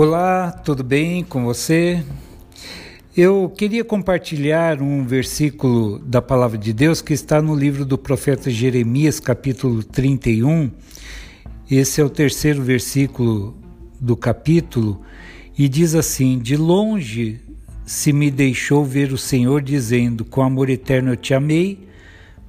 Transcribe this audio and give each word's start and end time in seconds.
Olá, 0.00 0.52
tudo 0.52 0.84
bem 0.84 1.24
com 1.24 1.42
você? 1.44 2.04
Eu 3.16 3.52
queria 3.58 3.82
compartilhar 3.82 4.80
um 4.80 5.04
versículo 5.04 5.98
da 5.98 6.22
palavra 6.22 6.56
de 6.56 6.72
Deus 6.72 7.02
que 7.02 7.12
está 7.12 7.42
no 7.42 7.52
livro 7.52 7.84
do 7.84 7.98
profeta 7.98 8.48
Jeremias, 8.48 9.18
capítulo 9.18 9.82
31. 9.82 10.70
Esse 11.68 12.00
é 12.00 12.04
o 12.04 12.08
terceiro 12.08 12.62
versículo 12.62 13.56
do 13.98 14.16
capítulo 14.16 15.02
e 15.58 15.68
diz 15.68 15.96
assim: 15.96 16.38
De 16.38 16.56
longe 16.56 17.40
se 17.84 18.12
me 18.12 18.30
deixou 18.30 18.84
ver 18.84 19.12
o 19.12 19.18
Senhor, 19.18 19.60
dizendo: 19.60 20.24
Com 20.24 20.42
amor 20.42 20.70
eterno 20.70 21.10
eu 21.10 21.16
te 21.16 21.34
amei, 21.34 21.88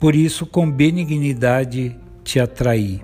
por 0.00 0.16
isso 0.16 0.46
com 0.46 0.68
benignidade 0.68 1.96
te 2.24 2.40
atraí. 2.40 3.00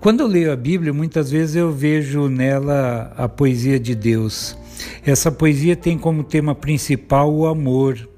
Quando 0.00 0.20
eu 0.20 0.28
leio 0.28 0.52
a 0.52 0.56
Bíblia, 0.56 0.92
muitas 0.92 1.28
vezes 1.28 1.56
eu 1.56 1.72
vejo 1.72 2.28
nela 2.28 3.12
a 3.16 3.28
poesia 3.28 3.80
de 3.80 3.96
Deus. 3.96 4.56
Essa 5.04 5.32
poesia 5.32 5.74
tem 5.74 5.98
como 5.98 6.22
tema 6.22 6.54
principal 6.54 7.34
o 7.34 7.46
amor. 7.46 8.08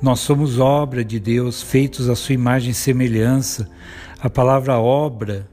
Nós 0.00 0.20
somos 0.20 0.58
obra 0.58 1.04
de 1.04 1.20
Deus, 1.20 1.60
feitos 1.60 2.08
à 2.08 2.16
sua 2.16 2.32
imagem 2.32 2.70
e 2.70 2.74
semelhança. 2.74 3.68
A 4.18 4.30
palavra 4.30 4.78
obra, 4.78 5.46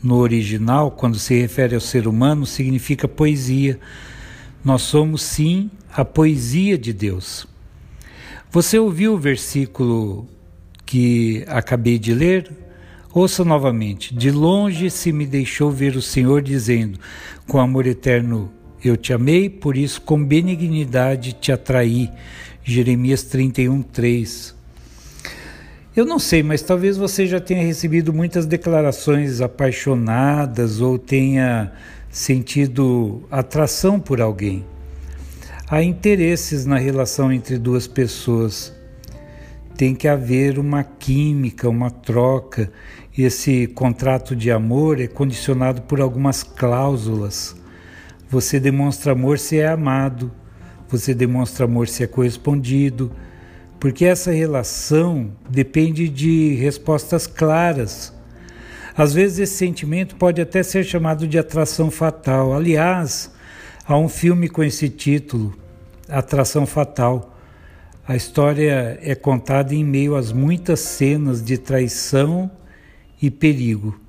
no 0.00 0.14
original, 0.14 0.92
quando 0.92 1.18
se 1.18 1.34
refere 1.34 1.74
ao 1.74 1.80
ser 1.80 2.06
humano, 2.06 2.46
significa 2.46 3.08
poesia. 3.08 3.80
Nós 4.64 4.82
somos, 4.82 5.22
sim, 5.22 5.72
a 5.92 6.04
poesia 6.04 6.78
de 6.78 6.92
Deus. 6.92 7.48
Você 8.52 8.78
ouviu 8.78 9.14
o 9.14 9.18
versículo 9.18 10.28
que 10.86 11.44
acabei 11.48 11.98
de 11.98 12.14
ler? 12.14 12.67
Ouça 13.12 13.44
novamente: 13.44 14.14
De 14.14 14.30
longe 14.30 14.90
se 14.90 15.12
me 15.12 15.26
deixou 15.26 15.70
ver 15.70 15.96
o 15.96 16.02
Senhor, 16.02 16.42
dizendo: 16.42 16.98
Com 17.46 17.58
amor 17.58 17.86
eterno 17.86 18.50
eu 18.84 18.96
te 18.96 19.12
amei, 19.12 19.48
por 19.48 19.76
isso 19.76 20.00
com 20.00 20.22
benignidade 20.22 21.32
te 21.32 21.50
atraí. 21.50 22.10
Jeremias 22.62 23.22
31, 23.22 23.82
3. 23.82 24.54
Eu 25.96 26.04
não 26.04 26.18
sei, 26.18 26.42
mas 26.42 26.62
talvez 26.62 26.96
você 26.96 27.26
já 27.26 27.40
tenha 27.40 27.64
recebido 27.64 28.12
muitas 28.12 28.46
declarações 28.46 29.40
apaixonadas 29.40 30.80
ou 30.80 30.98
tenha 30.98 31.72
sentido 32.10 33.26
atração 33.30 33.98
por 33.98 34.20
alguém. 34.20 34.64
Há 35.68 35.82
interesses 35.82 36.64
na 36.64 36.78
relação 36.78 37.32
entre 37.32 37.58
duas 37.58 37.86
pessoas 37.86 38.72
tem 39.78 39.94
que 39.94 40.08
haver 40.08 40.58
uma 40.58 40.82
química, 40.82 41.68
uma 41.68 41.88
troca. 41.88 42.68
Esse 43.16 43.68
contrato 43.68 44.34
de 44.34 44.50
amor 44.50 45.00
é 45.00 45.06
condicionado 45.06 45.82
por 45.82 46.00
algumas 46.00 46.42
cláusulas. 46.42 47.54
Você 48.28 48.58
demonstra 48.58 49.12
amor 49.12 49.38
se 49.38 49.56
é 49.60 49.68
amado, 49.68 50.32
você 50.88 51.14
demonstra 51.14 51.64
amor 51.64 51.86
se 51.86 52.02
é 52.02 52.08
correspondido, 52.08 53.12
porque 53.78 54.04
essa 54.04 54.32
relação 54.32 55.30
depende 55.48 56.08
de 56.08 56.54
respostas 56.54 57.28
claras. 57.28 58.12
Às 58.96 59.14
vezes 59.14 59.38
esse 59.38 59.54
sentimento 59.54 60.16
pode 60.16 60.40
até 60.40 60.60
ser 60.64 60.82
chamado 60.82 61.28
de 61.28 61.38
atração 61.38 61.88
fatal. 61.88 62.52
Aliás, 62.52 63.30
há 63.86 63.96
um 63.96 64.08
filme 64.08 64.48
com 64.48 64.64
esse 64.64 64.88
título, 64.88 65.56
Atração 66.08 66.66
Fatal 66.66 67.37
a 68.08 68.16
história 68.16 68.98
é 69.02 69.14
contada 69.14 69.74
em 69.74 69.84
meio 69.84 70.16
às 70.16 70.32
muitas 70.32 70.80
cenas 70.80 71.44
de 71.44 71.58
traição 71.58 72.50
e 73.20 73.30
perigo. 73.30 74.00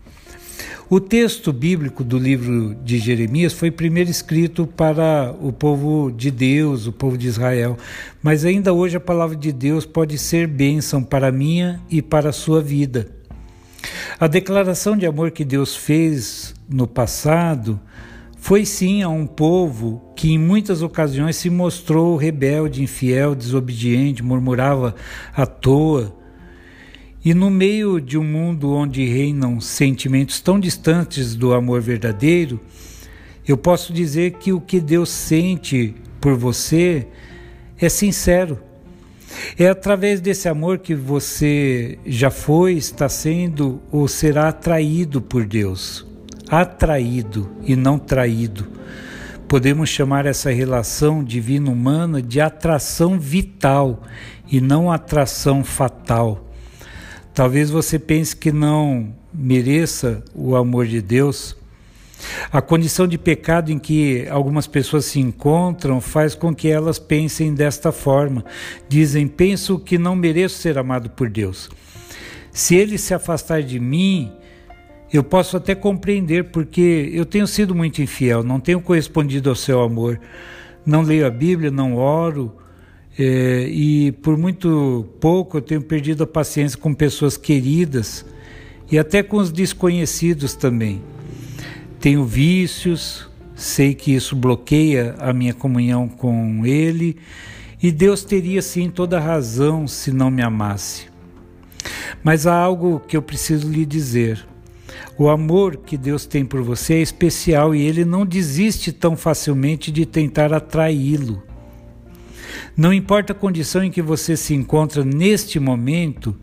O 0.90 1.02
texto 1.02 1.52
bíblico 1.52 2.02
do 2.02 2.18
livro 2.18 2.76
de 2.76 2.98
Jeremias 2.98 3.52
foi 3.52 3.70
primeiro 3.70 4.10
escrito 4.10 4.66
para 4.66 5.36
o 5.42 5.52
povo 5.52 6.12
de 6.12 6.32
Deus, 6.32 6.88
o 6.88 6.94
povo 6.94 7.18
de 7.18 7.28
Israel, 7.28 7.78
mas 8.24 8.46
ainda 8.46 8.72
hoje 8.72 8.96
a 8.96 9.02
palavra 9.02 9.36
de 9.36 9.52
Deus 9.52 9.86
pode 9.86 10.18
ser 10.18 10.48
bênção 10.48 11.04
para 11.04 11.28
a 11.28 11.32
minha 11.32 11.82
e 11.90 12.02
para 12.02 12.30
a 12.30 12.34
sua 12.34 12.62
vida. 12.62 13.10
A 14.18 14.28
declaração 14.28 14.96
de 14.96 15.06
amor 15.06 15.32
que 15.32 15.44
Deus 15.44 15.76
fez 15.76 16.56
no 16.70 16.88
passado 16.88 17.78
foi 18.40 18.66
sim 18.66 19.04
a 19.04 19.10
um 19.10 19.28
povo 19.28 20.02
que 20.16 20.32
em 20.32 20.40
muitas 20.40 20.82
ocasiões 20.82 21.36
se 21.36 21.50
mostrou 21.50 22.16
rebelde, 22.16 22.82
infiel, 22.82 23.36
desobediente, 23.36 24.24
murmurava 24.24 24.96
à 25.36 25.46
toa. 25.46 26.16
E 27.24 27.34
no 27.34 27.50
meio 27.50 28.00
de 28.00 28.18
um 28.18 28.24
mundo 28.24 28.72
onde 28.72 29.06
reinam 29.06 29.60
sentimentos 29.60 30.40
tão 30.40 30.58
distantes 30.60 31.36
do 31.36 31.54
amor 31.54 31.82
verdadeiro, 31.82 32.60
eu 33.46 33.58
posso 33.58 33.92
dizer 33.92 34.32
que 34.40 34.54
o 34.54 34.62
que 34.62 34.80
Deus 34.80 35.10
sente 35.10 35.94
por 36.20 36.34
você 36.34 37.06
é 37.78 37.90
sincero. 37.90 38.58
É 39.60 39.68
através 39.68 40.22
desse 40.22 40.48
amor 40.48 40.80
que 40.80 40.96
você 40.96 42.00
já 42.06 42.32
foi, 42.32 42.74
está 42.76 43.10
sendo 43.10 43.82
ou 43.92 44.08
será 44.08 44.48
atraído 44.48 45.22
por 45.22 45.46
Deus 45.46 46.09
atraído 46.50 47.50
e 47.64 47.76
não 47.76 48.00
traído. 48.00 48.68
Podemos 49.48 49.90
chamar 49.90 50.26
essa 50.26 50.52
relação 50.52 51.24
divino-humana 51.24 52.22
de 52.22 52.40
atração 52.40 53.20
vital 53.20 54.04
e 54.48 54.62
não 54.62 54.92
atração 54.92 55.64
fatal. 55.64 56.50
Talvez 57.34 57.70
você 57.70 57.98
pense 57.98 58.36
que 58.36 58.52
não 58.52 59.14
mereça 59.34 60.24
o 60.36 60.56
amor 60.56 60.86
de 60.86 61.02
Deus. 61.02 61.56
A 62.52 62.62
condição 62.62 63.08
de 63.08 63.18
pecado 63.18 63.72
em 63.72 63.80
que 63.80 64.28
algumas 64.30 64.68
pessoas 64.68 65.06
se 65.06 65.20
encontram 65.20 66.02
faz 66.02 66.36
com 66.36 66.54
que 66.54 66.68
elas 66.68 67.00
pensem 67.00 67.54
desta 67.54 67.92
forma. 67.92 68.44
Dizem: 68.90 69.28
Penso 69.28 69.80
que 69.80 69.98
não 69.98 70.16
mereço 70.16 70.58
ser 70.58 70.78
amado 70.78 71.10
por 71.10 71.30
Deus. 71.30 71.70
Se 72.52 72.76
ele 72.76 72.98
se 72.98 73.14
afastar 73.14 73.64
de 73.64 73.80
mim, 73.80 74.32
eu 75.12 75.24
posso 75.24 75.58
até 75.58 75.74
compreender, 75.74 76.46
porque 76.46 77.10
eu 77.14 77.26
tenho 77.26 77.48
sido 77.48 77.74
muito 77.74 78.02
infiel, 78.02 78.44
não 78.44 78.60
tenho 78.60 78.80
correspondido 78.80 79.50
ao 79.50 79.56
seu 79.56 79.82
amor, 79.82 80.20
não 80.86 81.02
leio 81.02 81.26
a 81.26 81.30
Bíblia, 81.30 81.72
não 81.72 81.96
oro, 81.96 82.56
é, 83.18 83.68
e 83.68 84.12
por 84.12 84.38
muito 84.38 85.08
pouco 85.20 85.58
eu 85.58 85.62
tenho 85.62 85.82
perdido 85.82 86.24
a 86.24 86.28
paciência 86.28 86.78
com 86.78 86.94
pessoas 86.94 87.36
queridas 87.36 88.26
e 88.90 88.98
até 88.98 89.22
com 89.22 89.38
os 89.38 89.52
desconhecidos 89.52 90.54
também. 90.56 91.02
Tenho 92.00 92.24
vícios, 92.24 93.30
sei 93.56 93.94
que 93.94 94.14
isso 94.14 94.36
bloqueia 94.36 95.16
a 95.20 95.34
minha 95.34 95.54
comunhão 95.54 96.08
com 96.08 96.66
Ele, 96.66 97.18
e 97.82 97.92
Deus 97.92 98.24
teria 98.24 98.62
sim 98.62 98.90
toda 98.90 99.20
razão 99.20 99.88
se 99.88 100.12
não 100.12 100.30
me 100.30 100.42
amasse. 100.42 101.08
Mas 102.24 102.46
há 102.46 102.56
algo 102.56 103.00
que 103.00 103.16
eu 103.16 103.22
preciso 103.22 103.70
lhe 103.70 103.86
dizer. 103.86 104.49
O 105.18 105.30
amor 105.30 105.78
que 105.78 105.98
Deus 105.98 106.26
tem 106.26 106.46
por 106.46 106.62
você 106.62 106.96
é 106.96 107.02
especial 107.02 107.76
e 107.76 107.82
ele 107.82 108.06
não 108.06 108.26
desiste 108.26 108.92
tão 108.92 109.16
facilmente 109.16 109.92
de 109.92 110.06
tentar 110.06 110.54
atraí-lo. 110.54 111.44
Não 112.76 112.94
importa 112.94 113.34
a 113.34 113.36
condição 113.36 113.84
em 113.84 113.92
que 113.92 114.02
você 114.02 114.38
se 114.38 114.54
encontra 114.54 115.04
neste 115.04 115.60
momento, 115.60 116.36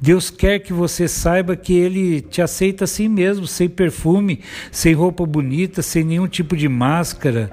Deus 0.00 0.30
quer 0.30 0.58
que 0.58 0.72
você 0.72 1.08
saiba 1.08 1.56
que 1.56 1.72
Ele 1.72 2.20
te 2.20 2.42
aceita 2.42 2.84
assim 2.84 3.08
mesmo, 3.08 3.46
sem 3.46 3.68
perfume, 3.68 4.40
sem 4.70 4.92
roupa 4.92 5.24
bonita, 5.24 5.82
sem 5.82 6.04
nenhum 6.04 6.28
tipo 6.28 6.56
de 6.56 6.68
máscara, 6.68 7.50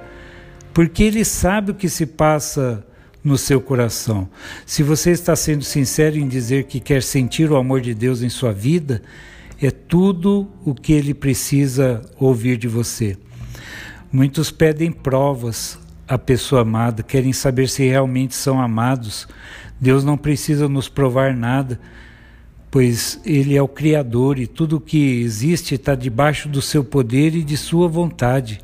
porque 0.73 1.03
Ele 1.03 1.23
sabe 1.23 1.71
o 1.71 1.75
que 1.75 1.87
se 1.87 2.05
passa 2.05 2.85
no 3.23 3.37
seu 3.37 3.61
coração. 3.61 4.27
Se 4.65 4.83
você 4.83 5.11
está 5.11 5.35
sendo 5.35 5.63
sincero 5.63 6.17
em 6.17 6.27
dizer 6.27 6.65
que 6.65 6.79
quer 6.79 7.03
sentir 7.03 7.49
o 7.51 7.55
amor 7.55 7.81
de 7.81 7.93
Deus 7.93 8.21
em 8.21 8.29
sua 8.29 8.51
vida, 8.51 9.01
é 9.61 9.69
tudo 9.69 10.49
o 10.65 10.73
que 10.73 10.91
ele 10.91 11.13
precisa 11.13 12.01
ouvir 12.19 12.57
de 12.57 12.67
você. 12.67 13.17
Muitos 14.11 14.49
pedem 14.49 14.91
provas 14.91 15.79
à 16.07 16.17
pessoa 16.17 16.63
amada, 16.63 17.03
querem 17.03 17.31
saber 17.31 17.69
se 17.69 17.87
realmente 17.87 18.35
são 18.35 18.59
amados. 18.59 19.27
Deus 19.79 20.03
não 20.03 20.17
precisa 20.17 20.67
nos 20.67 20.89
provar 20.89 21.35
nada, 21.35 21.79
pois 22.69 23.21
Ele 23.23 23.55
é 23.55 23.61
o 23.61 23.67
Criador 23.67 24.39
e 24.39 24.47
tudo 24.47 24.77
o 24.77 24.81
que 24.81 25.21
existe 25.21 25.75
está 25.75 25.95
debaixo 25.95 26.49
do 26.49 26.61
seu 26.61 26.83
poder 26.83 27.35
e 27.35 27.43
de 27.43 27.55
sua 27.55 27.87
vontade. 27.87 28.59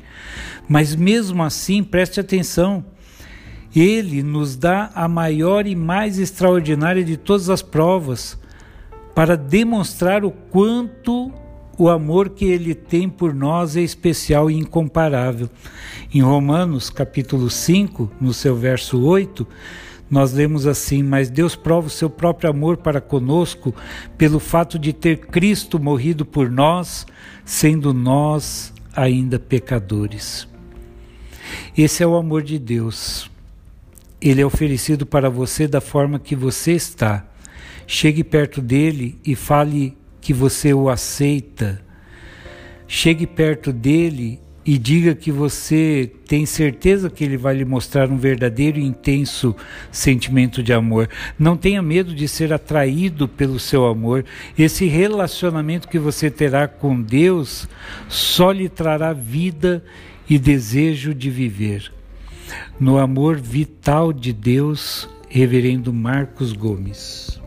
Mas 0.68 0.94
mesmo 0.94 1.42
assim, 1.42 1.82
preste 1.82 2.20
atenção. 2.20 2.84
Ele 3.74 4.22
nos 4.22 4.56
dá 4.56 4.90
a 4.94 5.06
maior 5.06 5.66
e 5.66 5.76
mais 5.76 6.18
extraordinária 6.18 7.04
de 7.04 7.16
todas 7.16 7.48
as 7.48 7.62
provas 7.62 8.38
para 9.18 9.36
demonstrar 9.36 10.24
o 10.24 10.30
quanto 10.30 11.32
o 11.76 11.88
amor 11.88 12.28
que 12.28 12.44
ele 12.44 12.72
tem 12.72 13.08
por 13.08 13.34
nós 13.34 13.76
é 13.76 13.80
especial 13.80 14.48
e 14.48 14.54
incomparável. 14.54 15.50
Em 16.14 16.20
Romanos, 16.20 16.88
capítulo 16.88 17.50
5, 17.50 18.12
no 18.20 18.32
seu 18.32 18.54
verso 18.54 19.02
8, 19.02 19.44
nós 20.08 20.32
lemos 20.32 20.68
assim: 20.68 21.02
Mas 21.02 21.28
Deus 21.30 21.56
prova 21.56 21.88
o 21.88 21.90
seu 21.90 22.08
próprio 22.08 22.48
amor 22.48 22.76
para 22.76 23.00
conosco 23.00 23.74
pelo 24.16 24.38
fato 24.38 24.78
de 24.78 24.92
ter 24.92 25.18
Cristo 25.18 25.80
morrido 25.80 26.24
por 26.24 26.48
nós, 26.48 27.04
sendo 27.44 27.92
nós 27.92 28.72
ainda 28.94 29.36
pecadores. 29.36 30.46
Esse 31.76 32.04
é 32.04 32.06
o 32.06 32.14
amor 32.14 32.44
de 32.44 32.56
Deus. 32.56 33.28
Ele 34.20 34.40
é 34.40 34.46
oferecido 34.46 35.04
para 35.04 35.28
você 35.28 35.66
da 35.66 35.80
forma 35.80 36.20
que 36.20 36.36
você 36.36 36.70
está. 36.70 37.26
Chegue 37.90 38.22
perto 38.22 38.60
dele 38.60 39.18
e 39.24 39.34
fale 39.34 39.96
que 40.20 40.34
você 40.34 40.74
o 40.74 40.90
aceita. 40.90 41.80
Chegue 42.86 43.26
perto 43.26 43.72
dele 43.72 44.38
e 44.62 44.76
diga 44.76 45.14
que 45.14 45.32
você 45.32 46.12
tem 46.26 46.44
certeza 46.44 47.08
que 47.08 47.24
ele 47.24 47.38
vai 47.38 47.56
lhe 47.56 47.64
mostrar 47.64 48.10
um 48.10 48.18
verdadeiro 48.18 48.78
e 48.78 48.84
intenso 48.84 49.56
sentimento 49.90 50.62
de 50.62 50.70
amor. 50.70 51.08
Não 51.38 51.56
tenha 51.56 51.80
medo 51.80 52.14
de 52.14 52.28
ser 52.28 52.52
atraído 52.52 53.26
pelo 53.26 53.58
seu 53.58 53.86
amor. 53.86 54.22
Esse 54.58 54.84
relacionamento 54.84 55.88
que 55.88 55.98
você 55.98 56.30
terá 56.30 56.68
com 56.68 57.00
Deus 57.00 57.66
só 58.06 58.52
lhe 58.52 58.68
trará 58.68 59.14
vida 59.14 59.82
e 60.28 60.38
desejo 60.38 61.14
de 61.14 61.30
viver. 61.30 61.90
No 62.78 62.98
amor 62.98 63.40
vital 63.40 64.12
de 64.12 64.34
Deus, 64.34 65.08
Reverendo 65.30 65.90
Marcos 65.90 66.52
Gomes. 66.52 67.40